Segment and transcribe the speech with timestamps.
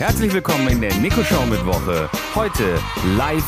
[0.00, 2.08] Herzlich willkommen in der Nico Show mit Woche.
[2.34, 2.80] Heute
[3.18, 3.44] live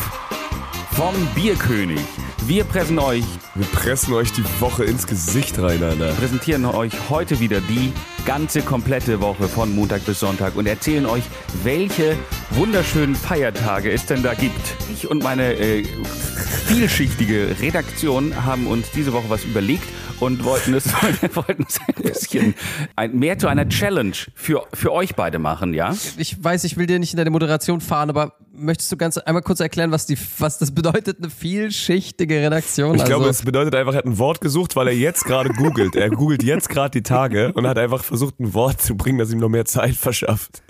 [0.91, 1.99] vom Bierkönig.
[2.43, 6.12] Wir pressen euch, Wir pressen euch die Woche ins Gesicht rein, Alter.
[6.12, 7.94] präsentieren euch heute wieder die
[8.25, 11.25] ganze komplette Woche von Montag bis Sonntag und erzählen euch,
[11.63, 12.17] welche
[12.51, 14.77] wunderschönen Feiertage es denn da gibt.
[14.93, 15.85] Ich und meine äh,
[16.67, 19.85] vielschichtige Redaktion haben uns diese Woche was überlegt
[20.23, 20.87] und wollten es,
[21.35, 22.55] wollten es ein bisschen
[22.95, 25.95] ein, mehr zu einer Challenge für, für euch beide machen, ja?
[26.17, 29.43] Ich weiß, ich will dir nicht in deine Moderation fahren, aber möchtest du ganz einmal
[29.43, 32.95] kurz erklären, was, die, was das bedeutet, eine vielschichtige Redaktion?
[32.95, 35.50] Ich glaube, also, es bedeutet einfach, er hat ein Wort gesucht, weil er jetzt gerade
[35.50, 35.96] googelt.
[35.96, 39.32] Er googelt jetzt gerade die Tage und hat einfach versucht, ein Wort zu bringen, das
[39.32, 40.62] ihm noch mehr Zeit verschafft.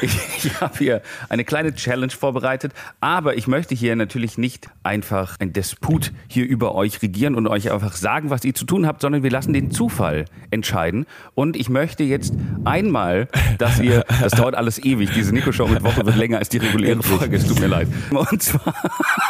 [0.00, 5.36] Ich, ich habe hier eine kleine Challenge vorbereitet, aber ich möchte hier natürlich nicht einfach
[5.38, 9.00] ein Despot hier über euch regieren und euch einfach sagen, was ihr zu tun habt,
[9.00, 11.06] sondern wir lassen den Zufall entscheiden.
[11.34, 13.28] Und ich möchte jetzt einmal,
[13.58, 17.02] dass ihr, das dauert alles ewig, diese Nico-Show mit Woche wird länger als die reguläre
[17.02, 17.88] Folge, es tut mir leid.
[18.10, 18.74] Und zwar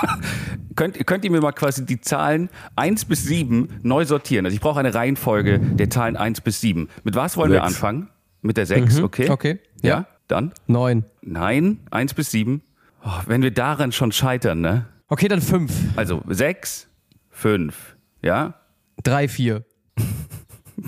[0.77, 4.47] könnt, könnt ihr mir mal quasi die Zahlen 1 bis 7 neu sortieren.
[4.47, 6.89] Also ich brauche eine Reihenfolge der Zahlen 1 bis 7.
[7.05, 7.75] Mit was wollen wir Sechs.
[7.75, 8.09] anfangen?
[8.43, 9.31] Mit der 6, okay?
[9.31, 9.59] okay.
[9.83, 10.07] Ja, Ja.
[10.29, 10.53] dann?
[10.67, 11.05] Neun.
[11.23, 12.63] Nein, 1 bis 7.
[13.05, 14.87] Oh, wenn wir daran schon scheitern, ne?
[15.09, 15.73] Okay, dann fünf.
[15.97, 16.89] Also 6,
[17.31, 18.55] 5, ja?
[19.03, 19.65] Drei, vier.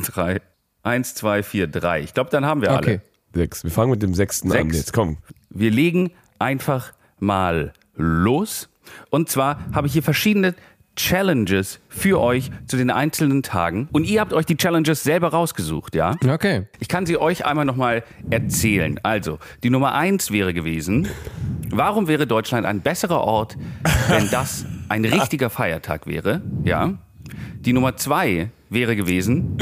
[0.02, 0.40] 3,
[0.82, 2.00] 1, 2, 4, 3.
[2.02, 3.00] Ich glaube, dann haben wir Okay.
[3.00, 3.02] alle.
[3.34, 3.62] Sechs.
[3.64, 4.64] Wir fangen mit dem sechsten an.
[4.70, 4.76] Sechs.
[4.76, 5.18] Jetzt komm.
[5.50, 8.68] Wir legen einfach mal los.
[9.10, 10.54] Und zwar habe ich hier verschiedene
[10.98, 13.88] Challenges für euch zu den einzelnen Tagen.
[13.92, 16.16] Und ihr habt euch die Challenges selber rausgesucht, ja?
[16.28, 16.66] Okay.
[16.80, 18.98] Ich kann sie euch einmal nochmal erzählen.
[19.04, 21.08] Also, die Nummer eins wäre gewesen,
[21.70, 23.56] warum wäre Deutschland ein besserer Ort,
[24.08, 26.42] wenn das ein richtiger Feiertag wäre?
[26.64, 26.94] Ja.
[27.60, 29.58] Die Nummer zwei wäre gewesen,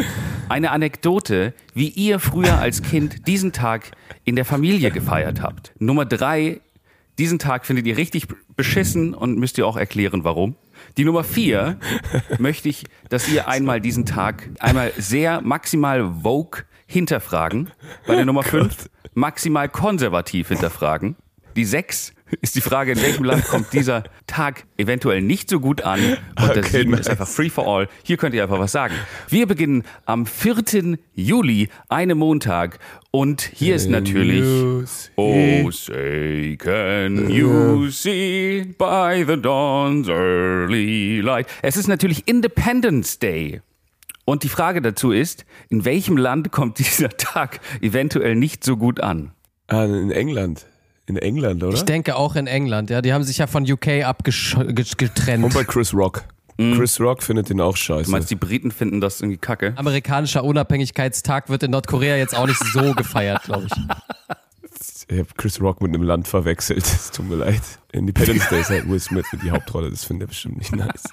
[0.48, 3.90] eine Anekdote, wie ihr früher als Kind diesen Tag
[4.24, 5.72] in der Familie gefeiert habt.
[5.78, 6.60] Nummer drei,
[7.18, 10.56] diesen Tag findet ihr richtig beschissen und müsst ihr auch erklären, warum.
[10.96, 11.78] Die Nummer vier
[12.38, 17.70] möchte ich, dass ihr einmal diesen Tag einmal sehr maximal vogue hinterfragen.
[18.06, 21.16] Bei der Nummer fünf maximal konservativ hinterfragen.
[21.54, 25.82] Die sechs ist die Frage, in welchem Land kommt dieser Tag eventuell nicht so gut
[25.82, 26.00] an.
[26.38, 27.08] Und der Okay, sieben ist nice.
[27.08, 27.88] einfach free for all.
[28.02, 28.94] Hier könnt ihr einfach was sagen.
[29.28, 30.98] Wir beginnen am 4.
[31.14, 32.78] Juli, einem Montag.
[33.10, 34.44] Und hier ist natürlich
[35.16, 41.46] Oh, say can you see by the dawn's early light.
[41.62, 43.62] Es ist natürlich Independence Day.
[44.24, 49.00] Und die Frage dazu ist, in welchem Land kommt dieser Tag eventuell nicht so gut
[49.00, 49.30] an?
[49.68, 50.66] Ah, in England.
[51.06, 51.74] In England, oder?
[51.74, 53.00] Ich denke auch in England, ja.
[53.00, 55.44] Die haben sich ja von UK abgetrennt.
[55.44, 56.24] Und bei Chris Rock.
[56.58, 58.04] Chris Rock findet den auch scheiße.
[58.06, 59.74] Du meinst, die Briten finden das irgendwie kacke?
[59.76, 63.72] Amerikanischer Unabhängigkeitstag wird in Nordkorea jetzt auch nicht so gefeiert, glaube ich.
[65.08, 66.84] Ich habe Chris Rock mit einem Land verwechselt.
[66.84, 67.62] Es tut mir leid.
[67.92, 69.90] Independence Day ist halt Will Smith für die Hauptrolle.
[69.90, 71.04] Das findet er bestimmt nicht nice.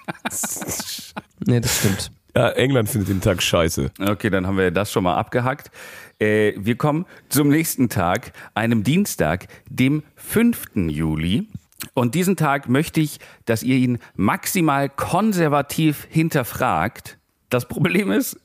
[1.46, 2.12] Nee, das stimmt.
[2.36, 3.92] Ja, England findet den Tag scheiße.
[4.00, 5.70] Okay, dann haben wir das schon mal abgehackt.
[6.20, 10.76] Äh, wir kommen zum nächsten Tag, einem Dienstag, dem 5.
[10.90, 11.48] Juli.
[11.94, 17.18] Und diesen Tag möchte ich, dass ihr ihn maximal konservativ hinterfragt.
[17.50, 18.40] Das Problem ist,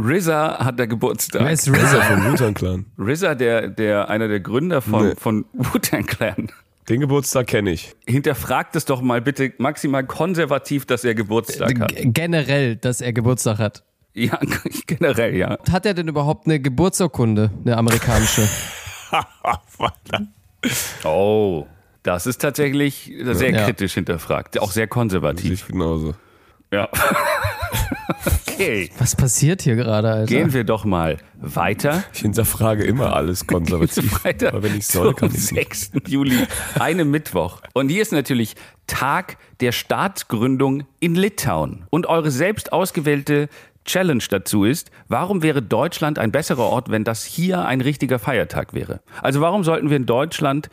[0.00, 1.42] RZA hat da Geburtstag.
[1.42, 2.02] Wer ist RZA?
[2.02, 2.86] vom Wu-Tang Clan.
[2.98, 5.14] RZA, der, der, einer der Gründer von, Nee.
[5.16, 6.48] von Wu-Tang Clan.
[6.88, 7.94] Den Geburtstag kenne ich.
[8.06, 11.94] Hinterfragt es doch mal bitte maximal konservativ, dass er Geburtstag hat.
[11.96, 13.84] G- Generell, dass er Geburtstag hat.
[14.12, 14.38] Ja,
[14.86, 15.58] generell, ja.
[15.72, 18.48] Hat er denn überhaupt eine Geburtsurkunde, eine amerikanische?
[21.04, 21.66] Oh,
[22.02, 23.64] das ist tatsächlich sehr Ja.
[23.64, 24.58] kritisch hinterfragt.
[24.60, 25.52] Auch sehr konservativ.
[25.52, 26.14] Ich genauso.
[26.72, 26.88] Ja.
[28.54, 28.90] okay.
[28.98, 30.26] Was passiert hier gerade, Alter?
[30.26, 32.04] Gehen wir doch mal weiter.
[32.12, 34.24] Ich hinterfrage immer alles konservativ.
[34.24, 35.74] Weiter Aber wenn ich soll, kann ich nicht.
[35.74, 35.92] 6.
[36.06, 36.38] Juli,
[36.78, 37.60] einem Mittwoch.
[37.72, 38.54] Und hier ist natürlich
[38.86, 41.84] Tag der Staatsgründung in Litauen.
[41.90, 43.48] Und eure selbst ausgewählte
[43.84, 48.72] Challenge dazu ist, warum wäre Deutschland ein besserer Ort, wenn das hier ein richtiger Feiertag
[48.72, 49.00] wäre?
[49.22, 50.70] Also warum sollten wir in Deutschland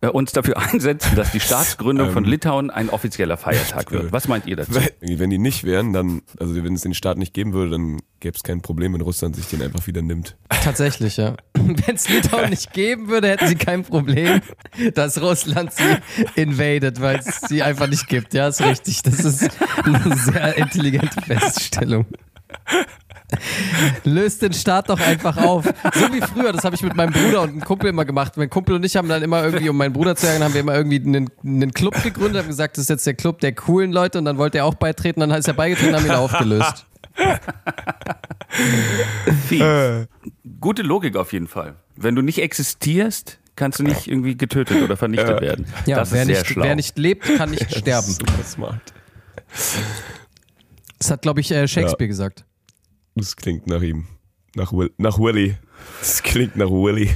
[0.00, 4.12] uns dafür einsetzen, dass die Staatsgründung von Litauen ein offizieller Feiertag wird?
[4.12, 4.74] Was meint ihr dazu?
[5.00, 8.00] Wenn, wenn die nicht wären, dann, also wenn es den Staat nicht geben würde, dann
[8.20, 10.36] gäbe es kein Problem, wenn Russland sich den einfach wieder nimmt.
[10.48, 11.36] Tatsächlich, ja.
[11.54, 14.40] Wenn es Litauen nicht geben würde, hätten sie kein Problem,
[14.94, 15.96] dass Russland sie
[16.34, 18.34] invadet, weil es sie einfach nicht gibt.
[18.34, 19.02] Ja, ist richtig.
[19.02, 19.50] Das ist
[19.84, 22.06] eine sehr intelligente Feststellung.
[24.04, 25.64] Löst den Staat doch einfach auf.
[25.64, 28.36] So wie früher, das habe ich mit meinem Bruder und einem Kumpel immer gemacht.
[28.36, 30.60] Mein Kumpel und ich haben dann immer irgendwie, um meinen Bruder zu ärgern, haben wir
[30.60, 33.92] immer irgendwie einen, einen Club gegründet, haben gesagt, das ist jetzt der Club der coolen
[33.92, 36.86] Leute und dann wollte er auch beitreten, dann ist er beigetreten und haben ihn aufgelöst.
[39.48, 39.60] Fies.
[39.60, 40.06] Äh.
[40.60, 41.76] Gute Logik auf jeden Fall.
[41.96, 45.66] Wenn du nicht existierst, kannst du nicht irgendwie getötet oder vernichtet werden.
[45.86, 46.64] Ja, das wer, ist sehr nicht, schlau.
[46.64, 48.06] wer nicht lebt, kann nicht sterben.
[48.06, 48.80] Super smart.
[50.98, 52.44] Das hat, glaube ich, äh, Shakespeare gesagt.
[53.18, 54.06] Das klingt nach ihm.
[54.54, 55.56] Nach, Will, nach Willy.
[56.00, 57.10] Das klingt nach Willy.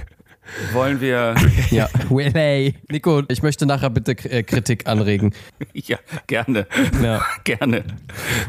[0.72, 1.34] Wollen wir,
[1.70, 1.88] Ja.
[2.10, 2.75] Willy.
[2.90, 5.32] Nico, ich möchte nachher bitte äh, Kritik anregen.
[5.72, 6.66] ja, gerne,
[7.02, 7.25] Ja.
[7.44, 7.84] gerne.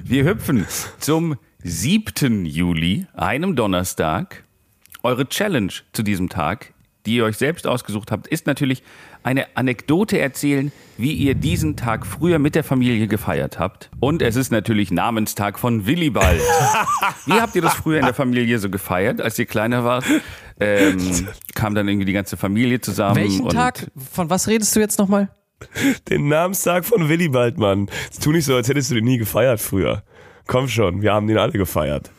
[0.03, 0.65] Wir hüpfen
[0.99, 2.45] zum 7.
[2.45, 4.43] Juli, einem Donnerstag.
[5.03, 6.73] Eure Challenge zu diesem Tag,
[7.05, 8.83] die ihr euch selbst ausgesucht habt, ist natürlich
[9.23, 13.89] eine Anekdote erzählen, wie ihr diesen Tag früher mit der Familie gefeiert habt.
[13.99, 16.39] Und es ist natürlich Namenstag von Willibald.
[17.25, 20.05] Wie habt ihr das früher in der Familie so gefeiert, als ihr kleiner wart?
[20.59, 23.15] Ähm, kam dann irgendwie die ganze Familie zusammen.
[23.15, 23.91] Welchen und Tag?
[24.11, 25.29] Von was redest du jetzt nochmal?
[26.09, 27.89] Den Namenstag von Willibald, Mann.
[28.21, 30.03] Tu nicht so, als hättest du den nie gefeiert früher.
[30.45, 32.11] Komm schon, wir haben den alle gefeiert.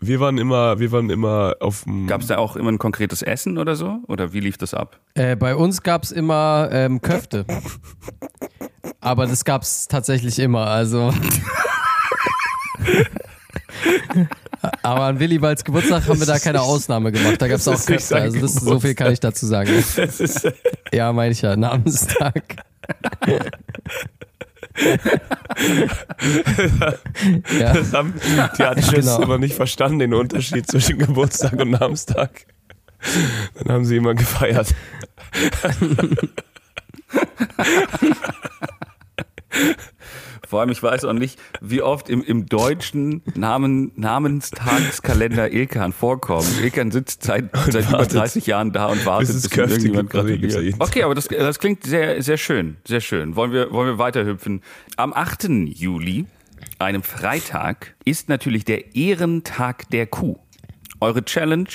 [0.00, 2.06] Wir waren immer, wir waren immer auf dem.
[2.06, 3.98] Gab es da auch immer ein konkretes Essen oder so?
[4.06, 5.00] Oder wie lief das ab?
[5.14, 7.46] Äh, bei uns gab es immer ähm, Köfte.
[9.00, 11.12] Aber das gab es tatsächlich immer, also.
[14.82, 17.40] Aber an Willibalds Geburtstag haben wir da keine Ausnahme gemacht.
[17.40, 18.16] Da gab es auch Köfte.
[18.16, 19.70] Also das, so viel kann ich dazu sagen.
[20.92, 21.56] Ja, meine ich ja.
[21.56, 22.56] Namenstag.
[27.58, 27.72] ja.
[27.72, 28.14] das haben
[28.58, 29.22] die Adschis Genau.
[29.22, 32.46] immer nicht verstanden, den Unterschied zwischen Geburtstag und Namenstag.
[33.58, 34.74] Dann haben sie immer gefeiert.
[40.46, 46.46] Vor allem, ich weiß auch nicht, wie oft im, im deutschen Namen, Namenstagskalender Ilkan vorkommt.
[46.62, 50.74] Ilkan sitzt seit, seit über wartet, 30 Jahren da und wartet, bis Köfte irgendjemand gratuliert.
[50.78, 53.36] Okay, aber das, das klingt sehr, sehr schön, sehr schön.
[53.36, 54.62] Wollen wir, wollen wir weiterhüpfen?
[54.96, 55.48] Am 8.
[55.66, 56.26] Juli,
[56.78, 60.38] einem Freitag, ist natürlich der Ehrentag der Kuh.
[61.00, 61.68] Eure Challenge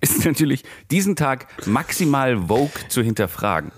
[0.00, 3.72] ist natürlich, diesen Tag maximal Vogue zu hinterfragen.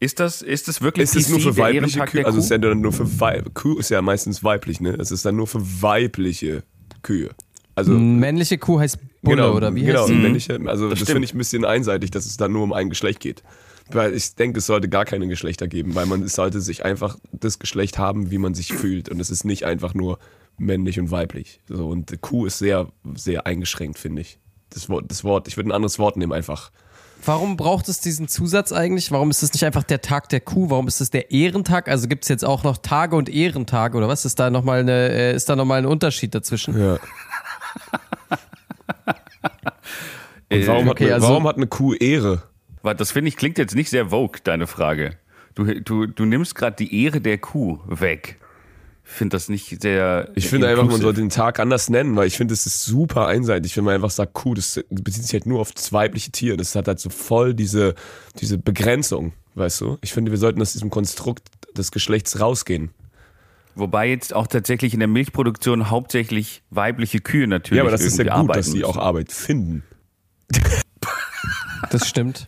[0.00, 2.24] Ist das, ist das wirklich Ist es nur PC, für weibliche Kühe?
[2.24, 2.44] Also Kuh?
[2.44, 3.52] ist ja dann nur für Weib.
[3.54, 4.90] Kuh ist ja meistens weiblich, ne?
[4.90, 6.62] Es ist dann nur für weibliche
[7.02, 7.30] Kühe.
[7.74, 10.14] Also Männliche Kuh heißt Bulle, genau, oder wie genau, heißt sie?
[10.14, 11.10] männliche, also das, stimmt.
[11.10, 13.42] finde ich ein bisschen einseitig, dass es dann nur um ein Geschlecht geht.
[13.90, 17.16] Weil ich denke, es sollte gar keine Geschlechter geben, weil man es sollte sich einfach
[17.32, 19.08] das Geschlecht haben, wie man sich fühlt.
[19.08, 20.18] Und es ist nicht einfach nur
[20.58, 21.60] männlich und weiblich.
[21.68, 24.38] So, und Kuh ist sehr, sehr eingeschränkt, finde ich.
[24.70, 26.70] Das Wort, das Wort, ich würde ein anderes Wort nehmen einfach.
[27.24, 29.10] Warum braucht es diesen Zusatz eigentlich?
[29.10, 30.70] Warum ist es nicht einfach der Tag der Kuh?
[30.70, 31.88] Warum ist es der Ehrentag?
[31.88, 34.24] Also gibt es jetzt auch noch Tage und Ehrentage oder was?
[34.24, 36.78] Ist da nochmal eine, äh, ist da noch mal ein Unterschied dazwischen?
[36.80, 36.98] Ja.
[40.50, 42.42] Und warum, okay, hat, eine, also- warum hat eine Kuh Ehre?
[42.82, 45.16] Weil Das finde ich klingt jetzt nicht sehr vogue, deine Frage.
[45.54, 48.38] Du, du, du nimmst gerade die Ehre der Kuh weg.
[49.10, 50.30] Ich finde das nicht sehr.
[50.34, 53.26] Ich finde einfach, man sollte den Tag anders nennen, weil ich finde, es ist super
[53.26, 56.56] einseitig, wenn man einfach sagt, Kuh, das bezieht sich halt nur auf das weibliche Tier.
[56.58, 57.94] Das hat halt so voll diese,
[58.38, 59.98] diese Begrenzung, weißt du?
[60.02, 62.90] Ich finde, wir sollten aus diesem Konstrukt des Geschlechts rausgehen.
[63.74, 67.78] Wobei jetzt auch tatsächlich in der Milchproduktion hauptsächlich weibliche Kühe natürlich.
[67.78, 68.98] ja, aber das ist ja gut, dass sie auch.
[68.98, 69.84] Arbeit finden.
[71.90, 72.46] Das stimmt.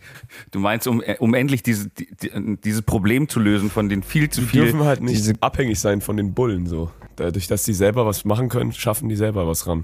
[0.51, 4.29] Du meinst, um, um endlich diese, die, die, dieses Problem zu lösen von den viel
[4.29, 4.63] zu Die viel.
[4.63, 6.91] dürfen halt nicht abhängig sein von den Bullen so.
[7.17, 9.83] Dadurch, dass sie selber was machen können, schaffen die selber was ran.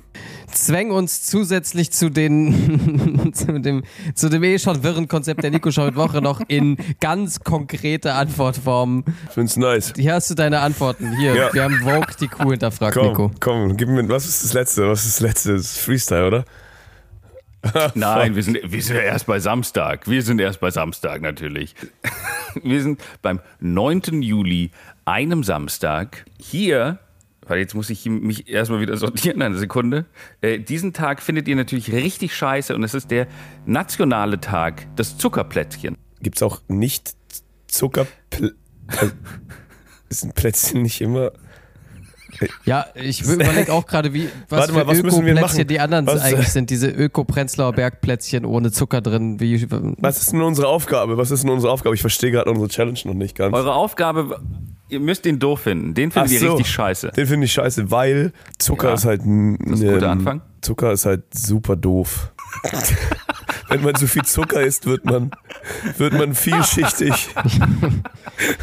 [0.52, 3.84] Zwäng uns zusätzlich zu den zu dem
[4.16, 9.04] zu dem eh schon wirren Konzept der Nico Show Woche noch in ganz konkrete Antwortformen.
[9.27, 9.94] Ich find's nice.
[9.96, 11.16] Hier hast du deine Antworten.
[11.18, 11.54] Hier, Ja.
[11.54, 13.32] wir haben Vogue die Kuh hinterfragt, Komm, Nico.
[13.39, 14.88] komm, gib mir, was ist das letzte?
[14.89, 15.54] Was ist das letzte?
[15.54, 16.46] Das ist Freestyle, oder?
[17.96, 20.08] Nein, wir sind, wir sind ja erst bei Samstag.
[20.08, 21.76] Wir sind erst bei Samstag natürlich.
[22.64, 24.24] Wir sind beim 9.
[24.24, 24.72] Juli,
[25.06, 26.26] einem Samstag.
[26.40, 26.98] Hier,
[27.46, 30.06] weil jetzt muss ich mich erstmal wieder sortieren, eine Sekunde.
[30.42, 33.28] Äh, diesen Tag findet ihr natürlich richtig scheiße und es ist der
[33.68, 35.98] nationale Tag des Zuckerplätzchen.
[36.20, 37.16] Gibt's auch nicht
[37.68, 38.08] Zucker...
[40.10, 41.32] ist ein Plätzchen nicht immer...
[42.65, 45.67] Ja, ich überlege auch gerade, wie was Warte mal, für was müssen wir Öko-Plätzchen machen?
[45.67, 46.70] die anderen Was- eigentlich sind.
[46.70, 49.39] Diese Öko-Prenzlauer Bergplätzchen ohne Zucker drin.
[49.39, 49.65] Wie,
[50.00, 51.17] Was ist denn unsere Aufgabe?
[51.17, 51.96] Was ist denn unsere Aufgabe?
[51.96, 53.56] Ich verstehe gerade unsere Challenge noch nicht ganz.
[53.56, 54.39] Eure Aufgabe,
[54.89, 55.94] ihr müsst den doof finden.
[55.94, 56.48] Den findet Ach ihr so.
[56.56, 57.12] richtig scheiße.
[57.15, 60.41] Den finde ich scheiße, weil Zucker Ja, ist halt ein das ist ein guter Anfang.
[60.62, 62.32] Zucker ist halt super doof.
[63.70, 65.32] Wenn man zu viel Zucker isst, wird man,
[65.98, 67.29] wird man vielschichtig.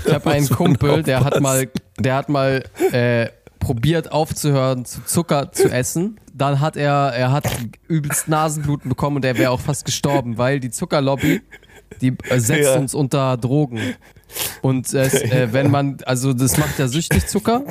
[0.06, 3.28] Ich habe einen Kumpel, der hat mal, der hat mal äh,
[3.64, 6.20] probiert aufzuhören, zu Zucker zu essen.
[6.34, 7.46] Dann hat er, er hat
[7.88, 11.40] übelst Nasenbluten bekommen und er wäre auch fast gestorben, weil die Zuckerlobby,
[12.00, 12.76] die äh, setzt Ja.
[12.78, 13.80] uns unter Drogen.
[14.62, 17.62] Und es, äh, wenn man, also das macht ja süchtig Zucker.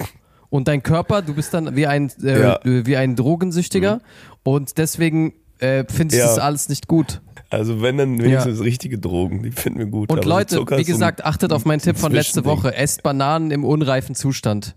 [0.49, 2.59] Und dein Körper, du bist dann wie ein, äh, Ja.
[2.63, 4.01] wie ein Drogensüchtiger
[4.43, 6.27] und deswegen äh, findest du Ja.
[6.27, 7.21] das alles nicht gut.
[7.49, 10.11] Also wenn dann wenigstens richtige Drogen, die finden wir gut.
[10.11, 12.43] Und so Leute, wie so ein- gesagt, achtet auf meinen Tipp von letzte.
[12.45, 12.75] Woche.
[12.75, 14.75] Esst Bananen im unreifen Zustand.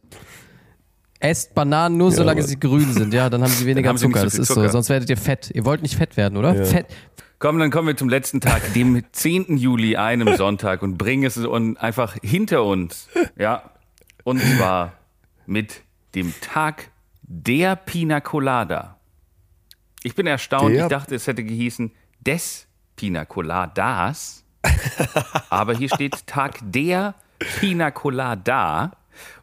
[1.27, 3.13] Esst Bananen nur, solange aber- sie grün sind.
[3.15, 4.21] Ja, dann haben sie weniger haben sie Zucker.
[4.21, 4.55] so das ist so.
[4.55, 4.69] Zucker.
[4.71, 5.51] Sonst werdet ihr fett.
[5.55, 6.55] Ihr wollt nicht fett werden, oder?
[6.55, 6.65] Ja.
[6.65, 6.87] Fett.
[7.39, 9.57] Komm, dann kommen wir zum letzten Tag, dem 10.
[9.59, 11.39] Juli, einem Sonntag, und bringen es
[11.79, 13.09] einfach hinter uns.
[13.39, 13.71] Ja.
[14.25, 14.93] Und zwar
[15.47, 15.83] mit
[16.15, 16.91] dem Tag
[17.23, 18.97] der Pina Colada.
[20.03, 21.93] Ich bin erstaunt, Der- ich dachte, es hätte gehießen
[22.25, 22.67] des
[22.97, 24.45] Pina Coladas.
[25.51, 27.15] Aber hier steht Tag der
[27.61, 28.93] Pina Colada.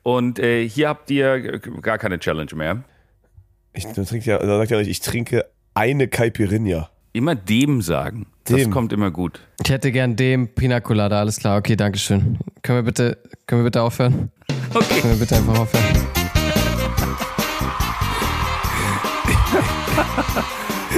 [0.04, 2.84] Und äh, hier habt ihr gar keine Challenge mehr.
[3.74, 6.90] Ich, da trinkt ja, sagt ja nicht, ich trinke eine Caipirinha.
[7.14, 8.28] Immer dem sagen.
[8.46, 8.72] Das Dem.
[8.72, 9.40] kommt immer gut.
[9.64, 11.20] Ich hätte gern dem Pina Colada.
[11.20, 11.58] Alles klar.
[11.58, 12.38] Okay, danke schön.
[12.62, 13.18] Können wir bitte,
[13.48, 14.32] können wir bitte aufhören?
[14.74, 15.00] Okay.
[15.00, 15.84] Können wir bitte einfach aufhören?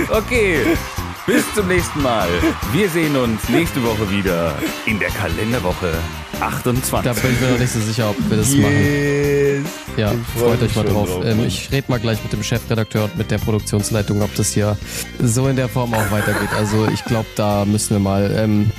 [0.10, 0.76] Okay,
[1.26, 2.28] bis zum nächsten Mal.
[2.72, 4.56] Wir sehen uns nächste Woche wieder
[4.86, 5.94] in der Kalenderwoche
[6.40, 7.02] 28.
[7.04, 8.72] Da bin ich mir noch nicht so sicher, ob wir das machen.
[8.72, 9.64] Yes.
[9.98, 11.10] Ja, Ich freu freut euch mal drauf.
[11.10, 14.52] drauf, ähm, ich rede mal gleich mit dem Chefredakteur und mit der Produktionsleitung, ob das
[14.54, 14.78] hier
[15.22, 16.50] so in der Form auch weitergeht.
[16.58, 18.32] Also ich glaube, da müssen wir mal.
[18.38, 18.72] Ähm,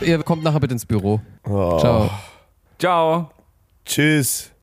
[0.00, 1.20] ihr kommt nachher bitte ins Büro.
[1.44, 1.78] Oh.
[1.80, 2.10] Ciao.
[2.78, 3.30] Ciao.
[3.84, 4.52] Tschüss.